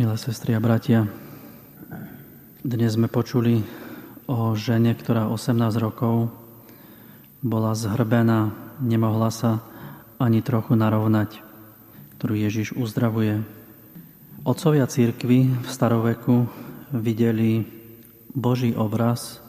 [0.00, 1.04] Milé sestry a bratia,
[2.64, 3.60] dnes sme počuli
[4.24, 6.32] o žene, ktorá 18 rokov
[7.44, 8.48] bola zhrbená,
[8.80, 9.60] nemohla sa
[10.16, 11.44] ani trochu narovnať,
[12.16, 13.44] ktorú Ježiš uzdravuje.
[14.40, 16.48] Otcovia církvy v staroveku
[16.96, 17.68] videli
[18.32, 19.44] Boží obraz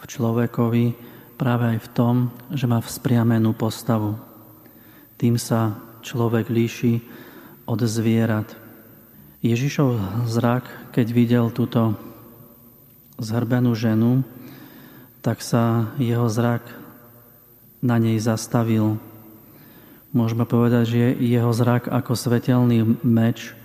[0.00, 0.96] v človekovi
[1.36, 2.14] práve aj v tom,
[2.48, 4.16] že má vzpriamenú postavu.
[5.20, 7.04] Tým sa človek líši
[7.68, 8.69] od zvierat.
[9.40, 11.96] Ježišov zrak, keď videl túto
[13.16, 14.20] zhrbenú ženu,
[15.24, 16.60] tak sa jeho zrak
[17.80, 19.00] na nej zastavil.
[20.12, 23.56] Môžeme povedať, že jeho zrak ako svetelný meč,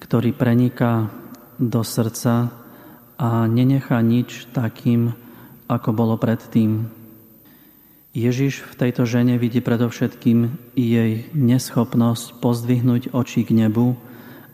[0.00, 1.12] ktorý preniká
[1.60, 2.56] do srdca
[3.20, 5.12] a nenechá nič takým,
[5.68, 6.88] ako bolo predtým.
[8.16, 14.00] Ježiš v tejto žene vidí predovšetkým jej neschopnosť pozdvihnúť oči k nebu,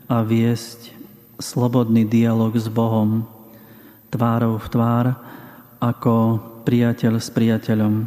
[0.07, 0.95] a viesť
[1.43, 3.27] slobodný dialog s Bohom
[4.15, 5.07] tvárou v tvár
[5.83, 8.07] ako priateľ s priateľom.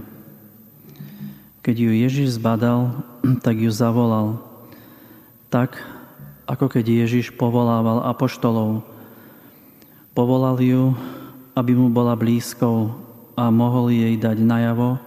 [1.59, 3.03] Keď ju Ježiš zbadal,
[3.45, 4.39] tak ju zavolal.
[5.52, 5.75] Tak,
[6.47, 8.81] ako keď Ježiš povolával apoštolov.
[10.16, 10.95] Povolal ju,
[11.53, 12.95] aby mu bola blízkou
[13.36, 15.00] a mohol jej dať najavo,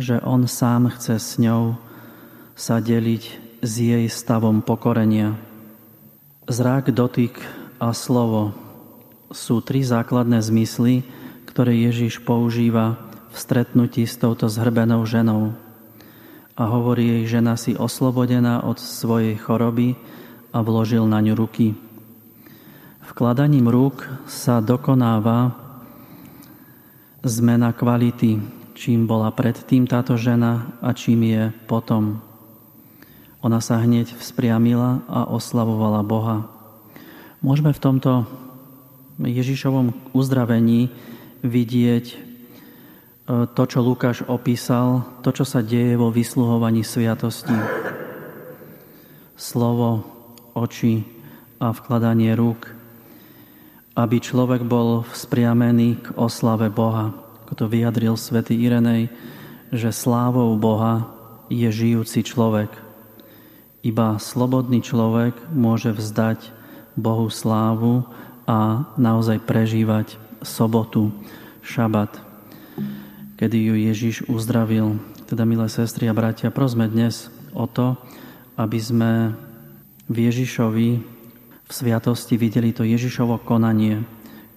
[0.00, 1.76] že on sám chce s ňou
[2.56, 3.22] sa deliť
[3.62, 5.51] s jej stavom pokorenia.
[6.52, 7.40] Zrak, dotyk
[7.80, 8.52] a slovo
[9.32, 11.00] sú tri základné zmysly,
[11.48, 13.00] ktoré Ježiš používa
[13.32, 15.56] v stretnutí s touto zhrbenou ženou.
[16.52, 19.96] A hovorí jej, žena si oslobodená od svojej choroby
[20.52, 21.72] a vložil na ňu ruky.
[23.00, 25.56] Vkladaním rúk sa dokonáva
[27.24, 28.44] zmena kvality,
[28.76, 32.20] čím bola predtým táto žena a čím je potom.
[33.42, 36.46] Ona sa hneď vzpriamila a oslavovala Boha.
[37.42, 38.22] Môžeme v tomto
[39.18, 40.94] Ježišovom uzdravení
[41.42, 42.16] vidieť e,
[43.50, 47.54] to, čo Lukáš opísal, to, čo sa deje vo vysluhovaní sviatosti.
[49.34, 50.06] Slovo,
[50.54, 51.02] oči
[51.58, 52.70] a vkladanie rúk,
[53.98, 57.10] aby človek bol vzpriamený k oslave Boha.
[57.42, 59.10] Ako to vyjadril svätý Irenej,
[59.74, 61.10] že slávou Boha
[61.50, 62.91] je žijúci človek.
[63.82, 66.54] Iba slobodný človek môže vzdať
[66.94, 68.06] Bohu slávu
[68.46, 71.10] a naozaj prežívať sobotu,
[71.66, 72.14] šabat,
[73.42, 75.02] kedy ju Ježiš uzdravil.
[75.26, 77.98] Teda, milé sestry a bratia, prosme dnes o to,
[78.54, 79.34] aby sme
[80.06, 80.88] v Ježišovi
[81.66, 84.06] v sviatosti videli to Ježišovo konanie,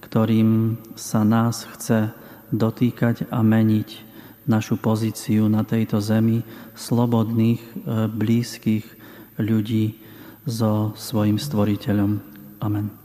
[0.06, 2.14] ktorým sa nás chce
[2.54, 4.06] dotýkať a meniť
[4.46, 6.46] našu pozíciu na tejto zemi
[6.78, 7.70] slobodných, e,
[8.06, 8.86] blízkych
[9.38, 9.96] ľudí
[10.46, 12.20] so svojim stvoriteľom.
[12.62, 12.96] Amen.